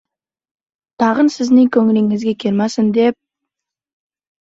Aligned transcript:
—Tag‘in 1.01 1.27
sizning 1.33 1.67
ko‘nglingizga 1.75 2.33
kelmasin, 2.45 2.89
deb... 2.97 3.19